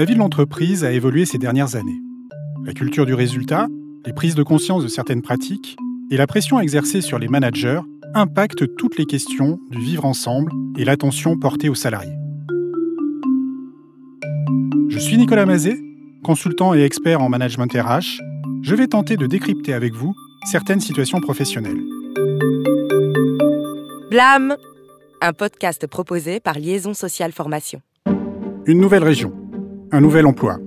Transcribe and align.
La 0.00 0.06
vie 0.06 0.14
de 0.14 0.18
l'entreprise 0.18 0.82
a 0.82 0.92
évolué 0.92 1.26
ces 1.26 1.36
dernières 1.36 1.76
années. 1.76 2.00
La 2.64 2.72
culture 2.72 3.04
du 3.04 3.12
résultat, 3.12 3.66
les 4.06 4.14
prises 4.14 4.34
de 4.34 4.42
conscience 4.42 4.82
de 4.82 4.88
certaines 4.88 5.20
pratiques 5.20 5.76
et 6.10 6.16
la 6.16 6.26
pression 6.26 6.58
exercée 6.58 7.02
sur 7.02 7.18
les 7.18 7.28
managers 7.28 7.82
impactent 8.14 8.64
toutes 8.76 8.96
les 8.96 9.04
questions 9.04 9.58
du 9.70 9.78
vivre 9.78 10.06
ensemble 10.06 10.52
et 10.78 10.86
l'attention 10.86 11.38
portée 11.38 11.68
aux 11.68 11.74
salariés. 11.74 12.16
Je 14.88 14.98
suis 14.98 15.18
Nicolas 15.18 15.44
Mazet, 15.44 15.76
consultant 16.24 16.72
et 16.72 16.80
expert 16.80 17.20
en 17.20 17.28
management 17.28 17.70
RH. 17.70 18.22
Je 18.62 18.74
vais 18.74 18.86
tenter 18.86 19.18
de 19.18 19.26
décrypter 19.26 19.74
avec 19.74 19.92
vous 19.92 20.14
certaines 20.50 20.80
situations 20.80 21.20
professionnelles. 21.20 21.82
Blâme 24.08 24.56
Un 25.20 25.34
podcast 25.34 25.86
proposé 25.86 26.40
par 26.40 26.58
Liaison 26.58 26.94
Sociale 26.94 27.32
Formation. 27.32 27.82
Une 28.64 28.80
nouvelle 28.80 29.04
région, 29.04 29.34
un 29.92 30.00
nouvel 30.00 30.26
emploi. 30.26 30.58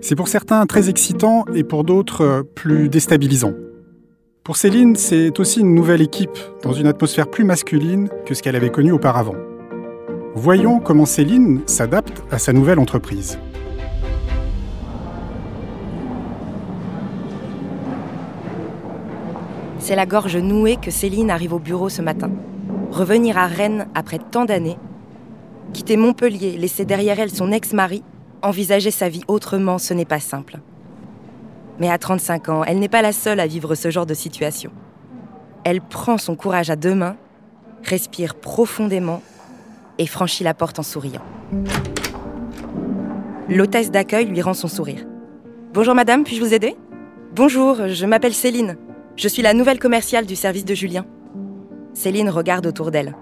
C'est 0.00 0.16
pour 0.16 0.28
certains 0.28 0.64
très 0.66 0.88
excitant 0.88 1.44
et 1.54 1.64
pour 1.64 1.84
d'autres 1.84 2.22
euh, 2.22 2.42
plus 2.42 2.88
déstabilisant. 2.88 3.52
Pour 4.42 4.56
Céline, 4.56 4.96
c'est 4.96 5.38
aussi 5.40 5.60
une 5.60 5.74
nouvelle 5.74 6.02
équipe 6.02 6.38
dans 6.62 6.72
une 6.72 6.86
atmosphère 6.86 7.30
plus 7.30 7.44
masculine 7.44 8.08
que 8.26 8.34
ce 8.34 8.42
qu'elle 8.42 8.56
avait 8.56 8.70
connu 8.70 8.92
auparavant. 8.92 9.36
Voyons 10.34 10.80
comment 10.80 11.06
Céline 11.06 11.62
s'adapte 11.66 12.22
à 12.30 12.38
sa 12.38 12.52
nouvelle 12.52 12.78
entreprise. 12.78 13.38
C'est 19.78 19.96
la 19.96 20.06
gorge 20.06 20.36
nouée 20.36 20.76
que 20.76 20.90
Céline 20.90 21.30
arrive 21.30 21.52
au 21.52 21.58
bureau 21.58 21.88
ce 21.88 22.02
matin. 22.02 22.30
Revenir 22.90 23.36
à 23.38 23.46
Rennes 23.46 23.86
après 23.94 24.18
tant 24.18 24.44
d'années, 24.44 24.78
quitter 25.72 25.96
Montpellier, 25.96 26.56
laisser 26.56 26.84
derrière 26.84 27.20
elle 27.20 27.30
son 27.30 27.52
ex-mari, 27.52 28.02
envisager 28.44 28.90
sa 28.90 29.08
vie 29.08 29.24
autrement, 29.26 29.78
ce 29.78 29.94
n'est 29.94 30.04
pas 30.04 30.20
simple. 30.20 30.58
Mais 31.80 31.90
à 31.90 31.98
35 31.98 32.48
ans, 32.50 32.64
elle 32.64 32.78
n'est 32.78 32.88
pas 32.88 33.02
la 33.02 33.12
seule 33.12 33.40
à 33.40 33.46
vivre 33.46 33.74
ce 33.74 33.90
genre 33.90 34.06
de 34.06 34.14
situation. 34.14 34.70
Elle 35.64 35.80
prend 35.80 36.18
son 36.18 36.36
courage 36.36 36.70
à 36.70 36.76
deux 36.76 36.94
mains, 36.94 37.16
respire 37.82 38.34
profondément 38.34 39.22
et 39.98 40.06
franchit 40.06 40.44
la 40.44 40.54
porte 40.54 40.78
en 40.78 40.82
souriant. 40.82 41.22
L'hôtesse 43.48 43.90
d'accueil 43.90 44.26
lui 44.26 44.42
rend 44.42 44.54
son 44.54 44.68
sourire. 44.68 45.04
Bonjour 45.72 45.94
madame, 45.94 46.24
puis-je 46.24 46.40
vous 46.40 46.54
aider? 46.54 46.76
Bonjour, 47.34 47.88
je 47.88 48.06
m'appelle 48.06 48.34
Céline. 48.34 48.76
Je 49.16 49.28
suis 49.28 49.42
la 49.42 49.54
nouvelle 49.54 49.78
commerciale 49.78 50.26
du 50.26 50.36
service 50.36 50.64
de 50.64 50.74
Julien. 50.74 51.06
Céline 51.94 52.28
regarde 52.28 52.66
autour 52.66 52.90
d'elle. 52.90 53.16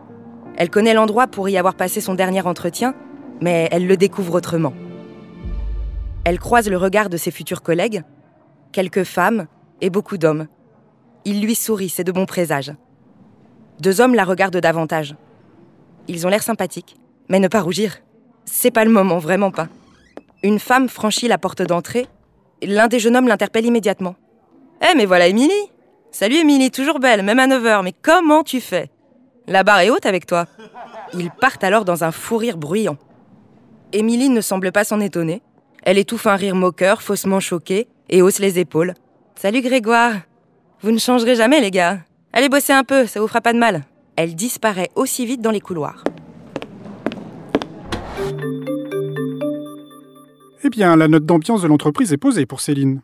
Elle 0.57 0.71
connaît 0.71 0.95
l'endroit 0.95 1.27
pour 1.27 1.49
y 1.49 1.57
avoir 1.57 1.75
passé 1.75 2.01
son 2.01 2.15
dernier 2.15 2.43
entretien, 2.43 2.95
mais 3.41 3.69
elle 3.73 3.87
le 3.87 3.97
découvre 3.97 4.35
autrement. 4.35 4.73
Elle 6.25 6.39
croise 6.39 6.69
le 6.69 6.77
regard 6.77 7.09
de 7.09 7.17
ses 7.17 7.33
futurs 7.33 7.63
collègues, 7.63 8.05
quelques 8.71 9.03
femmes 9.03 9.47
et 9.81 9.91
beaucoup 9.91 10.19
d'hommes. 10.19 10.47
Ils 11.25 11.43
lui 11.43 11.57
sourient, 11.57 11.89
c'est 11.89 12.05
de 12.05 12.13
bons 12.13 12.27
présages. 12.27 12.73
Deux 13.81 14.01
hommes 14.01 14.15
la 14.15 14.25
regardent 14.25 14.59
davantage. 14.59 15.17
Ils 16.07 16.27
ont 16.27 16.31
l'air 16.31 16.43
sympathiques, 16.43 16.97
mais 17.29 17.41
ne 17.41 17.49
pas 17.49 17.61
rougir. 17.61 17.99
C'est 18.45 18.71
pas 18.71 18.85
le 18.85 18.91
moment, 18.91 19.19
vraiment 19.19 19.51
pas. 19.51 19.69
Une 20.45 20.61
femme 20.61 20.89
franchit 20.89 21.27
la 21.29 21.39
porte 21.39 21.63
d'entrée. 21.63 22.07
L'un 22.63 22.87
des 22.87 23.01
jeunes 23.01 23.17
hommes 23.17 23.29
l'interpelle 23.29 23.67
immédiatement. 23.67 24.15
Eh, 24.81 24.97
mais 24.97 25.07
voilà 25.07 25.27
Émilie 25.27 25.51
Salut 26.13 26.37
Émilie, 26.37 26.71
toujours 26.71 27.01
belle, 27.01 27.23
même 27.23 27.39
à 27.39 27.47
9h, 27.47 27.83
mais 27.83 27.95
comment 28.01 28.43
tu 28.43 28.61
fais? 28.61 28.91
La 29.49 29.65
barre 29.65 29.81
est 29.81 29.91
haute 29.91 30.07
avec 30.07 30.27
toi. 30.27 30.47
Ils 31.15 31.31
partent 31.31 31.65
alors 31.65 31.85
dans 31.85 32.05
un 32.05 32.13
fou 32.13 32.37
rire 32.37 32.59
bruyant. 32.59 32.97
Émilie 33.93 34.29
ne 34.29 34.41
semble 34.41 34.73
pas 34.73 34.85
s'en 34.85 35.01
étonner. 35.01 35.43
Elle 35.85 35.99
étouffe 35.99 36.29
un 36.29 36.37
rire 36.37 36.55
moqueur, 36.55 37.03
faussement 37.03 37.41
choqué, 37.41 37.89
et 38.09 38.23
hausse 38.23 38.39
les 38.39 38.61
épaules. 38.61 38.95
Salut 39.35 39.63
Grégoire 39.63 40.15
Vous 40.81 40.93
ne 40.93 40.99
changerez 40.99 41.35
jamais, 41.35 41.61
les 41.61 41.73
gars. 41.73 41.99
Allez 42.33 42.49
bosser 42.49 42.73
un 42.73 42.85
peu, 42.85 43.07
ça 43.07 43.21
vous 43.21 43.27
fera 43.27 43.41
pas 43.41 43.53
de 43.53 43.59
mal. 43.59 43.85
Elle 44.15 44.37
disparaît 44.37 44.91
aussi 44.95 45.27
vite 45.27 45.41
dans 45.41 45.51
les 45.51 45.61
couloirs. 45.61 46.05
Eh 50.63 50.71
bien, 50.71 50.95
la 50.95 51.09
note 51.09 51.27
d'ambiance 51.27 51.63
de 51.63 51.67
l'entreprise 51.67 52.13
est 52.13 52.19
posée 52.19 52.47
pour 52.47 52.61
Céline. 52.61 53.03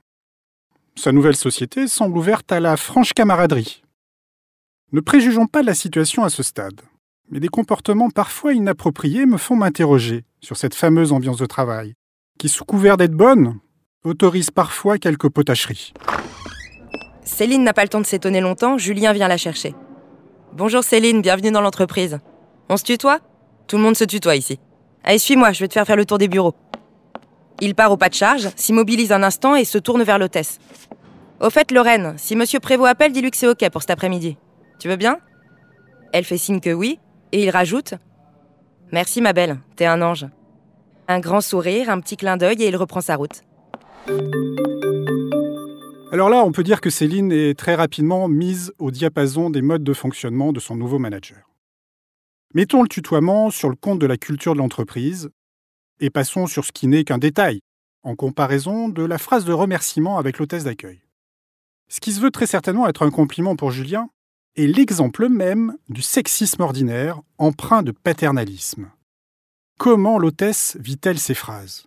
Sa 0.95 1.11
nouvelle 1.11 1.37
société 1.37 1.89
semble 1.89 2.17
ouverte 2.17 2.53
à 2.53 2.61
la 2.61 2.77
franche 2.77 3.13
camaraderie. 3.13 3.83
Ne 4.93 5.01
préjugeons 5.01 5.47
pas 5.47 5.63
la 5.63 5.75
situation 5.75 6.23
à 6.23 6.31
ce 6.31 6.45
stade, 6.45 6.81
mais 7.31 7.41
des 7.41 7.49
comportements 7.49 8.11
parfois 8.11 8.53
inappropriés 8.53 9.27
me 9.27 9.37
font 9.37 9.57
m'interroger 9.57 10.25
sur 10.41 10.57
cette 10.57 10.75
fameuse 10.75 11.13
ambiance 11.13 11.39
de 11.39 11.47
travail, 11.47 11.95
qui, 12.39 12.49
sous 12.49 12.65
couvert 12.65 12.97
d'être 12.97 13.13
bonne, 13.13 13.59
autorise 14.05 14.51
parfois 14.51 14.99
quelques 14.99 15.29
potacheries. 15.29 15.93
Céline 17.25 17.63
n'a 17.63 17.75
pas 17.75 17.83
le 17.83 17.89
temps 17.89 18.01
de 18.01 18.07
s'étonner 18.07 18.41
longtemps, 18.41 18.79
Julien 18.79 19.13
vient 19.13 19.29
la 19.29 19.37
chercher. 19.37 19.75
Bonjour 20.55 20.83
Céline, 20.83 21.21
bienvenue 21.21 21.51
dans 21.51 21.61
l'entreprise. 21.61 22.19
On 22.69 22.77
se 22.77 22.85
tutoie? 22.85 23.19
Tout 23.67 23.77
le 23.77 23.83
monde 23.83 23.97
se 23.97 24.05
tutoie 24.05 24.37
ici. 24.37 24.59
Allez, 25.05 25.19
suis-moi, 25.19 25.53
je 25.53 25.61
vais 25.61 25.69
te 25.69 25.75
faire 25.75 25.87
faire 25.87 25.97
le 25.97 26.07
tour 26.07 26.19
des 26.19 26.29
bureaux. 26.29 26.55
Il 27.61 27.75
part 27.75 27.93
au 27.93 27.97
pas 27.97 28.09
de 28.09 28.15
charge, 28.15 28.49
s'immobilise 28.57 29.13
un 29.13 29.23
instant 29.23 29.57
et 29.57 29.65
se 29.65 29.79
tourne 29.79 30.03
vers 30.03 30.19
l'hôtesse. 30.19 30.59
Au 31.41 31.51
fait, 31.51 31.71
Lorraine, 31.71 32.15
si 32.17 32.35
Monsieur 32.35 32.61
Prévost 32.61 32.91
appelle, 32.91 33.13
dis-lui 33.13 33.31
que 33.31 33.37
c'est 33.37 33.49
OK 33.49 33.69
pour 33.71 33.83
cet 33.83 33.91
après-midi. 33.91 34.37
Tu 34.79 34.89
veux 34.89 34.97
bien? 34.97 35.19
Elle 36.13 36.25
fait 36.25 36.39
signe 36.39 36.61
que 36.61 36.73
oui, 36.73 36.99
et 37.33 37.43
il 37.43 37.51
rajoute 37.51 37.95
Merci, 38.91 39.21
ma 39.21 39.35
belle, 39.35 39.59
t'es 39.77 39.85
un 39.85 40.01
ange. 40.01 40.27
Un 41.11 41.21
grand 41.21 41.41
sourire, 41.41 41.89
un 41.89 42.01
petit 42.01 42.19
clin 42.19 42.37
d'œil, 42.37 42.63
et 42.63 42.69
il 42.69 42.77
reprend 42.77 43.01
sa 43.01 43.17
route. 43.17 43.43
Alors 46.13 46.29
là, 46.29 46.45
on 46.45 46.53
peut 46.53 46.63
dire 46.63 46.81
que 46.81 46.91
Céline 46.91 47.33
est 47.33 47.59
très 47.59 47.75
rapidement 47.75 48.29
mise 48.29 48.73
au 48.79 48.91
diapason 48.91 49.51
des 49.51 49.63
modes 49.63 49.85
de 49.85 49.93
fonctionnement 49.95 50.53
de 50.53 50.61
son 50.61 50.77
nouveau 50.77 50.99
manager. 50.99 51.51
Mettons 52.55 52.83
le 52.83 52.89
tutoiement 52.89 53.51
sur 53.51 53.69
le 53.69 53.77
compte 53.77 53.99
de 53.99 54.07
la 54.07 54.17
culture 54.17 54.53
de 54.53 54.59
l'entreprise 54.59 55.31
et 56.01 56.11
passons 56.11 56.47
sur 56.47 56.65
ce 56.65 56.73
qui 56.73 56.87
n'est 56.87 57.05
qu'un 57.05 57.19
détail, 57.19 57.61
en 58.03 58.15
comparaison 58.15 58.89
de 58.89 59.03
la 59.03 59.19
phrase 59.19 59.45
de 59.45 59.53
remerciement 59.53 60.19
avec 60.19 60.39
l'hôtesse 60.39 60.65
d'accueil. 60.65 61.01
Ce 61.89 62.01
qui 62.01 62.13
se 62.13 62.21
veut 62.21 62.31
très 62.31 62.47
certainement 62.47 62.87
être 62.87 63.03
un 63.03 63.11
compliment 63.11 63.57
pour 63.57 63.71
Julien 63.71 64.11
est 64.57 64.67
l'exemple 64.67 65.29
même 65.29 65.77
du 65.89 66.03
sexisme 66.03 66.63
ordinaire 66.63 67.21
empreint 67.39 67.83
de 67.83 67.93
paternalisme. 67.93 68.91
Comment 69.79 70.19
l'hôtesse 70.19 70.77
vit-elle 70.81 71.21
ces 71.21 71.35
phrases? 71.35 71.87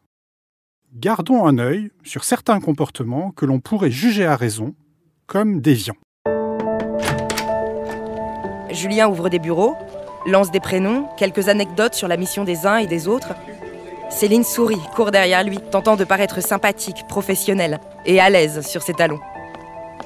Gardons 0.93 1.45
un 1.45 1.57
œil 1.57 1.91
sur 2.03 2.23
certains 2.23 2.61
comportements 2.61 3.31
que 3.31 3.45
l'on 3.45 3.59
pourrait 3.59 3.91
juger 3.91 4.25
à 4.25 4.37
raison 4.37 4.75
comme 5.27 5.59
déviants. 5.59 5.97
Julien 8.71 9.09
ouvre 9.09 9.27
des 9.27 9.39
bureaux, 9.39 9.75
lance 10.25 10.51
des 10.51 10.61
prénoms, 10.61 11.09
quelques 11.17 11.49
anecdotes 11.49 11.93
sur 11.93 12.07
la 12.07 12.15
mission 12.15 12.45
des 12.45 12.65
uns 12.65 12.77
et 12.77 12.87
des 12.87 13.09
autres, 13.09 13.33
Céline 14.09 14.45
sourit, 14.45 14.79
court 14.95 15.11
derrière 15.11 15.43
lui, 15.43 15.57
tentant 15.57 15.97
de 15.97 16.05
paraître 16.05 16.41
sympathique, 16.41 17.05
professionnelle 17.09 17.81
et 18.05 18.21
à 18.21 18.29
l'aise 18.29 18.65
sur 18.65 18.83
ses 18.83 18.93
talons. 18.93 19.19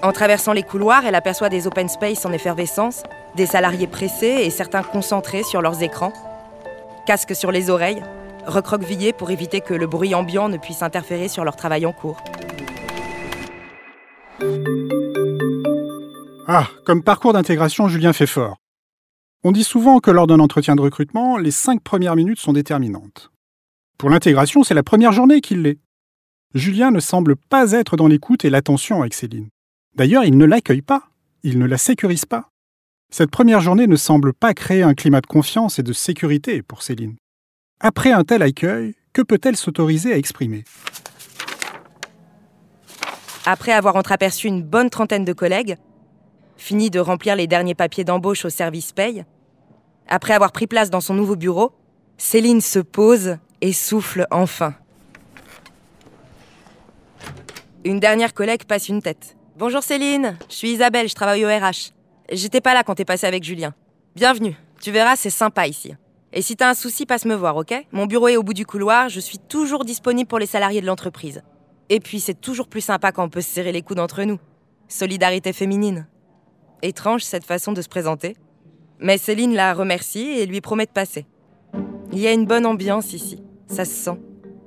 En 0.01 0.11
traversant 0.11 0.53
les 0.53 0.63
couloirs, 0.63 1.05
elle 1.05 1.13
aperçoit 1.13 1.49
des 1.49 1.67
open 1.67 1.87
space 1.87 2.25
en 2.25 2.33
effervescence, 2.33 3.03
des 3.35 3.45
salariés 3.45 3.85
pressés 3.85 4.41
et 4.41 4.49
certains 4.49 4.81
concentrés 4.81 5.43
sur 5.43 5.61
leurs 5.61 5.83
écrans. 5.83 6.13
Casque 7.05 7.35
sur 7.35 7.51
les 7.51 7.69
oreilles, 7.69 8.01
recroquevillés 8.47 9.13
pour 9.13 9.29
éviter 9.29 9.61
que 9.61 9.75
le 9.75 9.85
bruit 9.85 10.15
ambiant 10.15 10.49
ne 10.49 10.57
puisse 10.57 10.81
interférer 10.81 11.27
sur 11.27 11.43
leur 11.43 11.55
travail 11.55 11.85
en 11.85 11.93
cours. 11.93 12.17
Ah, 16.47 16.67
comme 16.85 17.03
parcours 17.03 17.33
d'intégration, 17.33 17.87
Julien 17.87 18.13
fait 18.13 18.27
fort. 18.27 18.57
On 19.43 19.51
dit 19.51 19.63
souvent 19.63 19.99
que 19.99 20.09
lors 20.09 20.25
d'un 20.25 20.39
entretien 20.39 20.75
de 20.75 20.81
recrutement, 20.81 21.37
les 21.37 21.51
cinq 21.51 21.81
premières 21.83 22.15
minutes 22.15 22.39
sont 22.39 22.53
déterminantes. 22.53 23.31
Pour 23.99 24.09
l'intégration, 24.09 24.63
c'est 24.63 24.73
la 24.73 24.83
première 24.83 25.11
journée 25.11 25.41
qu'il 25.41 25.61
l'est. 25.61 25.79
Julien 26.55 26.89
ne 26.89 26.99
semble 26.99 27.35
pas 27.35 27.73
être 27.73 27.97
dans 27.97 28.07
l'écoute 28.07 28.45
et 28.45 28.49
l'attention 28.49 29.01
avec 29.01 29.13
Céline. 29.13 29.49
D'ailleurs, 29.95 30.23
il 30.23 30.37
ne 30.37 30.45
l'accueille 30.45 30.81
pas, 30.81 31.03
il 31.43 31.59
ne 31.59 31.65
la 31.65 31.77
sécurise 31.77 32.25
pas. 32.25 32.49
Cette 33.17 33.31
première 33.31 33.61
journée 33.61 33.87
ne 33.87 33.95
semble 33.95 34.33
pas 34.33 34.53
créer 34.53 34.83
un 34.83 34.93
climat 34.93 35.21
de 35.21 35.25
confiance 35.25 35.79
et 35.79 35.83
de 35.83 35.93
sécurité 35.93 36.61
pour 36.61 36.83
Céline. 36.83 37.15
Après 37.79 38.11
un 38.11 38.25
tel 38.25 38.41
accueil, 38.41 38.93
que 39.13 39.21
peut-elle 39.21 39.55
s'autoriser 39.55 40.11
à 40.11 40.17
exprimer? 40.17 40.65
Après 43.45 43.71
avoir 43.71 43.95
entreaperçu 43.95 44.47
une 44.47 44.61
bonne 44.61 44.89
trentaine 44.89 45.23
de 45.23 45.31
collègues, 45.31 45.77
fini 46.57 46.89
de 46.89 46.99
remplir 46.99 47.37
les 47.37 47.47
derniers 47.47 47.73
papiers 47.73 48.03
d'embauche 48.03 48.43
au 48.43 48.49
service 48.49 48.91
paye, 48.91 49.23
après 50.09 50.33
avoir 50.33 50.51
pris 50.51 50.67
place 50.67 50.89
dans 50.89 50.99
son 50.99 51.13
nouveau 51.13 51.37
bureau, 51.37 51.71
Céline 52.17 52.59
se 52.59 52.79
pose 52.79 53.37
et 53.61 53.71
souffle 53.71 54.27
enfin. 54.29 54.73
Une 57.85 58.01
dernière 58.01 58.33
collègue 58.33 58.65
passe 58.65 58.89
une 58.89 59.01
tête. 59.01 59.37
Bonjour 59.55 59.83
Céline, 59.83 60.37
je 60.49 60.55
suis 60.55 60.71
Isabelle, 60.71 61.07
je 61.07 61.15
travaille 61.15 61.45
au 61.45 61.47
RH. 61.47 61.94
J'étais 62.31 62.61
pas 62.61 62.73
là 62.73 62.83
quand 62.83 62.95
t'es 62.95 63.05
passé 63.05 63.27
avec 63.27 63.43
Julien. 63.43 63.75
Bienvenue, 64.15 64.55
tu 64.81 64.91
verras, 64.91 65.15
c'est 65.15 65.29
sympa 65.29 65.67
ici. 65.67 65.93
Et 66.33 66.41
si 66.41 66.55
t'as 66.55 66.71
un 66.71 66.73
souci, 66.73 67.05
passe 67.05 67.25
me 67.25 67.35
voir, 67.35 67.55
ok? 67.55 67.85
Mon 67.91 68.07
bureau 68.07 68.27
est 68.27 68.35
au 68.35 68.41
bout 68.41 68.55
du 68.55 68.65
couloir, 68.65 69.09
je 69.09 69.19
suis 69.19 69.37
toujours 69.37 69.85
disponible 69.85 70.27
pour 70.27 70.39
les 70.39 70.47
salariés 70.47 70.81
de 70.81 70.87
l'entreprise. 70.87 71.43
Et 71.89 71.99
puis 71.99 72.19
c'est 72.19 72.41
toujours 72.41 72.67
plus 72.67 72.81
sympa 72.81 73.11
quand 73.11 73.23
on 73.23 73.29
peut 73.29 73.41
se 73.41 73.49
serrer 73.49 73.71
les 73.71 73.83
coudes 73.83 73.99
entre 73.99 74.23
nous. 74.23 74.39
Solidarité 74.87 75.53
féminine. 75.53 76.07
Étrange 76.81 77.21
cette 77.21 77.45
façon 77.45 77.73
de 77.73 77.81
se 77.81 77.89
présenter. 77.89 78.35
Mais 78.99 79.19
Céline 79.19 79.53
la 79.53 79.75
remercie 79.75 80.25
et 80.25 80.47
lui 80.47 80.61
promet 80.61 80.87
de 80.87 80.91
passer. 80.91 81.27
Il 82.11 82.17
y 82.17 82.27
a 82.27 82.33
une 82.33 82.45
bonne 82.45 82.65
ambiance 82.65 83.13
ici, 83.13 83.43
ça 83.67 83.85
se 83.85 83.93
sent. 83.93 84.19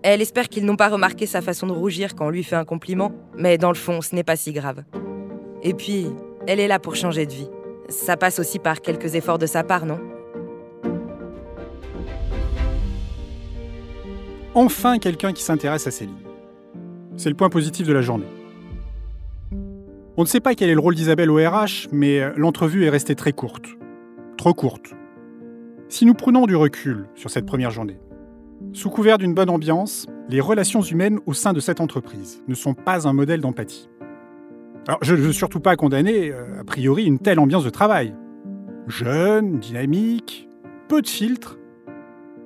Elle 0.05 0.22
espère 0.22 0.49
qu'ils 0.49 0.64
n'ont 0.64 0.76
pas 0.76 0.88
remarqué 0.88 1.26
sa 1.26 1.43
façon 1.43 1.66
de 1.66 1.72
rougir 1.72 2.14
quand 2.14 2.26
on 2.26 2.31
lui 2.31 2.44
fait 2.44 2.55
un 2.55 2.64
compliment, 2.64 3.10
mais 3.37 3.58
dans 3.58 3.70
le 3.70 3.75
fond, 3.75 4.00
ce 4.00 4.14
n'est 4.14 4.22
pas 4.22 4.37
si 4.37 4.52
grave. 4.52 4.84
Et 5.64 5.75
puis, 5.75 6.06
elle 6.49 6.61
est 6.61 6.67
là 6.67 6.79
pour 6.79 6.97
changer 6.97 7.27
de 7.27 7.33
vie. 7.33 7.50
Ça 7.91 8.17
passe 8.17 8.39
aussi 8.39 8.59
par 8.59 8.81
quelques 8.81 9.15
efforts 9.15 9.37
de 9.37 9.45
sa 9.45 9.62
part, 9.62 9.85
non? 9.85 10.00
Enfin 14.55 14.99
quelqu'un 14.99 15.35
qui 15.35 15.43
s'intéresse 15.43 15.87
à 15.87 15.91
Céline. 15.91 16.17
C'est 17.19 17.29
le 17.29 17.35
point 17.35 17.50
positif 17.50 17.87
de 17.87 17.93
la 17.93 18.00
journée. 18.00 18.25
On 20.17 20.23
ne 20.23 20.27
sait 20.27 20.41
pas 20.41 20.55
quel 20.55 20.71
est 20.71 20.75
le 20.75 20.81
rôle 20.81 20.95
d'Isabelle 20.95 21.31
au 21.31 21.37
RH, 21.37 21.89
mais 21.93 22.21
euh, 22.21 22.33
l'entrevue 22.35 22.87
est 22.87 22.91
restée 22.91 23.15
très 23.15 23.33
courte. 23.33 23.67
Trop 24.39 24.55
courte. 24.55 24.94
Si 25.91 26.06
nous 26.06 26.15
prenons 26.15 26.47
du 26.47 26.56
recul 26.56 27.09
sur 27.15 27.29
cette 27.29 27.44
première 27.44 27.71
journée, 27.71 28.01
sous 28.73 28.89
couvert 28.89 29.19
d'une 29.19 29.35
bonne 29.35 29.51
ambiance, 29.51 30.06
les 30.31 30.41
relations 30.41 30.81
humaines 30.81 31.21
au 31.27 31.35
sein 31.35 31.53
de 31.53 31.61
cette 31.61 31.81
entreprise 31.81 32.43
ne 32.49 32.55
sont 32.55 32.73
pas 32.73 33.06
un 33.06 33.12
modèle 33.12 33.43
d'empathie. 33.43 33.91
Alors, 34.88 35.00
je 35.02 35.14
ne 35.14 35.20
veux 35.20 35.32
surtout 35.32 35.61
pas 35.61 35.76
condamner, 35.76 36.32
euh, 36.32 36.61
a 36.62 36.64
priori, 36.64 37.05
une 37.05 37.19
telle 37.19 37.38
ambiance 37.38 37.62
de 37.62 37.69
travail. 37.69 38.14
Jeune, 38.87 39.58
dynamique, 39.58 40.49
peu 40.88 41.02
de 41.02 41.06
filtres. 41.06 41.58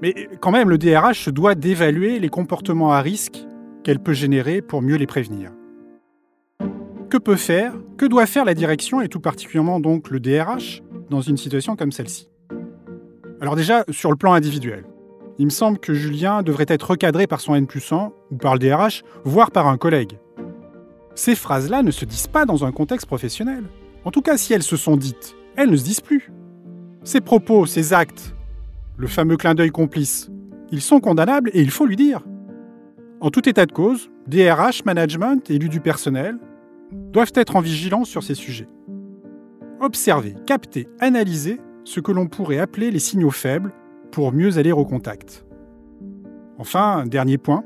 Mais 0.02 0.28
quand 0.40 0.50
même, 0.50 0.68
le 0.68 0.76
DRH 0.76 1.20
se 1.20 1.30
doit 1.30 1.54
d'évaluer 1.54 2.18
les 2.18 2.28
comportements 2.28 2.92
à 2.92 3.00
risque 3.00 3.46
qu'elle 3.84 4.00
peut 4.00 4.12
générer 4.12 4.60
pour 4.60 4.82
mieux 4.82 4.96
les 4.96 5.06
prévenir. 5.06 5.52
Que 7.10 7.16
peut 7.16 7.36
faire, 7.36 7.74
que 7.96 8.06
doit 8.06 8.26
faire 8.26 8.44
la 8.44 8.54
direction, 8.54 9.00
et 9.00 9.08
tout 9.08 9.20
particulièrement 9.20 9.78
donc 9.78 10.10
le 10.10 10.18
DRH, 10.18 10.82
dans 11.10 11.20
une 11.20 11.36
situation 11.36 11.76
comme 11.76 11.92
celle-ci? 11.92 12.28
Alors 13.40 13.54
déjà, 13.54 13.84
sur 13.90 14.10
le 14.10 14.16
plan 14.16 14.32
individuel, 14.32 14.84
il 15.38 15.44
me 15.44 15.50
semble 15.50 15.78
que 15.78 15.94
Julien 15.94 16.42
devrait 16.42 16.66
être 16.66 16.90
recadré 16.90 17.28
par 17.28 17.40
son 17.40 17.54
N 17.54 17.68
plus 17.68 17.92
1, 17.92 18.10
ou 18.32 18.36
par 18.36 18.54
le 18.54 18.58
DRH, 18.58 19.04
voire 19.22 19.52
par 19.52 19.68
un 19.68 19.76
collègue. 19.76 20.18
Ces 21.14 21.34
phrases-là 21.34 21.82
ne 21.82 21.90
se 21.90 22.04
disent 22.04 22.26
pas 22.26 22.44
dans 22.44 22.64
un 22.64 22.72
contexte 22.72 23.06
professionnel. 23.06 23.64
En 24.04 24.10
tout 24.10 24.22
cas, 24.22 24.36
si 24.36 24.52
elles 24.52 24.62
se 24.62 24.76
sont 24.76 24.96
dites, 24.96 25.36
elles 25.56 25.70
ne 25.70 25.76
se 25.76 25.84
disent 25.84 26.00
plus. 26.00 26.32
Ces 27.04 27.20
propos, 27.20 27.66
ces 27.66 27.92
actes, 27.92 28.34
le 28.96 29.06
fameux 29.06 29.36
clin 29.36 29.54
d'œil 29.54 29.70
complice, 29.70 30.30
ils 30.70 30.80
sont 30.80 31.00
condamnables 31.00 31.50
et 31.52 31.60
il 31.60 31.70
faut 31.70 31.86
lui 31.86 31.96
dire. 31.96 32.22
En 33.20 33.30
tout 33.30 33.48
état 33.48 33.66
de 33.66 33.72
cause, 33.72 34.10
DRH, 34.26 34.84
management, 34.84 35.50
élus 35.50 35.68
du 35.68 35.80
personnel 35.80 36.38
doivent 37.12 37.32
être 37.34 37.56
en 37.56 37.60
vigilance 37.60 38.08
sur 38.08 38.22
ces 38.22 38.34
sujets. 38.34 38.68
Observer, 39.80 40.34
capter, 40.46 40.88
analyser 41.00 41.60
ce 41.84 42.00
que 42.00 42.12
l'on 42.12 42.26
pourrait 42.26 42.58
appeler 42.58 42.90
les 42.90 42.98
signaux 42.98 43.30
faibles 43.30 43.72
pour 44.12 44.32
mieux 44.32 44.58
aller 44.58 44.72
au 44.72 44.84
contact. 44.84 45.44
Enfin, 46.58 47.04
dernier 47.06 47.38
point, 47.38 47.64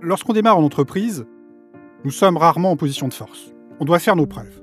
lorsqu'on 0.00 0.32
démarre 0.32 0.58
en 0.58 0.64
entreprise, 0.64 1.26
nous 2.04 2.10
sommes 2.10 2.36
rarement 2.36 2.70
en 2.70 2.76
position 2.76 3.08
de 3.08 3.14
force. 3.14 3.52
On 3.80 3.84
doit 3.84 3.98
faire 3.98 4.16
nos 4.16 4.26
preuves. 4.26 4.62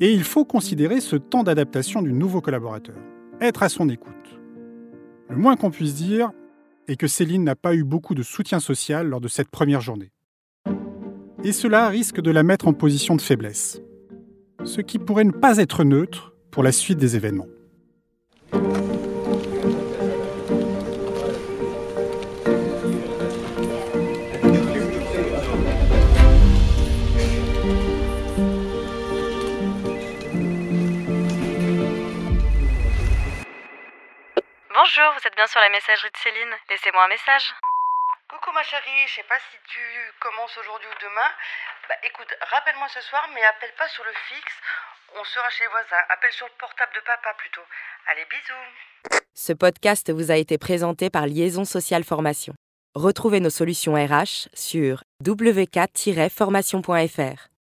Et 0.00 0.12
il 0.12 0.24
faut 0.24 0.44
considérer 0.44 1.00
ce 1.00 1.16
temps 1.16 1.42
d'adaptation 1.42 2.02
du 2.02 2.12
nouveau 2.12 2.40
collaborateur, 2.40 2.96
être 3.40 3.62
à 3.62 3.68
son 3.68 3.88
écoute. 3.88 4.12
Le 5.30 5.36
moins 5.36 5.56
qu'on 5.56 5.70
puisse 5.70 5.94
dire 5.94 6.30
est 6.88 6.96
que 6.96 7.06
Céline 7.06 7.44
n'a 7.44 7.56
pas 7.56 7.74
eu 7.74 7.84
beaucoup 7.84 8.14
de 8.14 8.22
soutien 8.22 8.60
social 8.60 9.08
lors 9.08 9.20
de 9.20 9.28
cette 9.28 9.48
première 9.48 9.80
journée. 9.80 10.12
Et 11.44 11.52
cela 11.52 11.88
risque 11.88 12.20
de 12.20 12.30
la 12.30 12.42
mettre 12.42 12.68
en 12.68 12.72
position 12.74 13.16
de 13.16 13.20
faiblesse, 13.20 13.80
ce 14.64 14.80
qui 14.80 14.98
pourrait 14.98 15.24
ne 15.24 15.30
pas 15.30 15.58
être 15.58 15.84
neutre 15.84 16.34
pour 16.50 16.62
la 16.62 16.72
suite 16.72 16.98
des 16.98 17.16
événements. 17.16 17.48
Bonjour, 34.94 35.10
vous 35.18 35.26
êtes 35.26 35.34
bien 35.34 35.48
sur 35.48 35.58
la 35.58 35.70
messagerie 35.70 36.10
de 36.10 36.16
Céline. 36.22 36.54
Laissez-moi 36.70 37.04
un 37.04 37.08
message. 37.08 37.52
Coucou 38.30 38.52
ma 38.54 38.62
chérie, 38.62 39.08
je 39.08 39.14
sais 39.14 39.24
pas 39.24 39.40
si 39.50 39.56
tu 39.66 39.80
commences 40.20 40.56
aujourd'hui 40.56 40.86
ou 40.86 40.94
demain. 41.02 41.30
Bah 41.88 41.96
écoute, 42.04 42.32
rappelle-moi 42.52 42.86
ce 42.94 43.00
soir, 43.00 43.28
mais 43.34 43.42
appelle 43.42 43.74
pas 43.76 43.88
sur 43.88 44.04
le 44.04 44.12
fixe. 44.28 44.54
On 45.18 45.24
sera 45.24 45.50
chez 45.50 45.64
les 45.64 45.70
voisins. 45.70 46.04
Appelle 46.10 46.32
sur 46.32 46.46
le 46.46 46.52
portable 46.60 46.94
de 46.94 47.00
papa 47.00 47.34
plutôt. 47.38 47.66
Allez, 48.06 48.24
bisous. 48.30 48.70
Ce 49.34 49.52
podcast 49.52 50.12
vous 50.12 50.30
a 50.30 50.36
été 50.36 50.58
présenté 50.58 51.10
par 51.10 51.26
Liaison 51.26 51.64
Sociale 51.64 52.04
Formation. 52.04 52.54
Retrouvez 52.94 53.40
nos 53.40 53.50
solutions 53.50 53.94
RH 53.94 54.46
sur 54.54 55.02
wk-formation.fr. 55.26 57.53